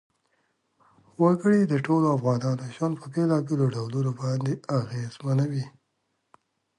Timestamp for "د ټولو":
1.67-2.07